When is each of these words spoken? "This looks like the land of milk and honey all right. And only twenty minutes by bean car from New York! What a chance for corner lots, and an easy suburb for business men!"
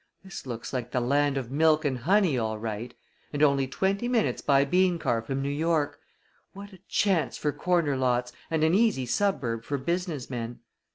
"This 0.23 0.47
looks 0.47 0.73
like 0.73 0.89
the 0.89 0.99
land 0.99 1.37
of 1.37 1.51
milk 1.51 1.85
and 1.85 1.99
honey 1.99 2.35
all 2.35 2.57
right. 2.57 2.91
And 3.31 3.43
only 3.43 3.67
twenty 3.67 4.07
minutes 4.07 4.41
by 4.41 4.65
bean 4.65 4.97
car 4.97 5.21
from 5.21 5.43
New 5.43 5.51
York! 5.51 5.99
What 6.53 6.73
a 6.73 6.79
chance 6.87 7.37
for 7.37 7.51
corner 7.51 7.95
lots, 7.95 8.33
and 8.49 8.63
an 8.63 8.73
easy 8.73 9.05
suburb 9.05 9.63
for 9.63 9.77
business 9.77 10.27
men!" 10.27 10.61